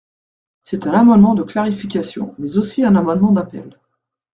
C’est 0.63 0.87
un 0.87 0.93
amendement 0.95 1.35
de 1.35 1.43
clarification, 1.43 2.33
mais 2.39 2.57
aussi 2.57 2.83
un 2.83 2.95
amendement 2.95 3.31
d’appel. 3.33 3.77